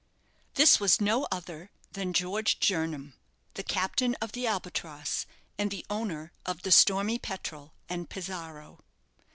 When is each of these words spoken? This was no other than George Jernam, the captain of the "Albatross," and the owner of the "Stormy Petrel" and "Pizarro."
This 0.55 0.79
was 0.79 0.99
no 0.99 1.27
other 1.31 1.69
than 1.91 2.11
George 2.11 2.59
Jernam, 2.59 3.13
the 3.53 3.61
captain 3.61 4.15
of 4.15 4.31
the 4.31 4.47
"Albatross," 4.47 5.27
and 5.59 5.69
the 5.69 5.85
owner 5.91 6.31
of 6.43 6.63
the 6.63 6.71
"Stormy 6.71 7.19
Petrel" 7.19 7.75
and 7.87 8.09
"Pizarro." 8.09 8.79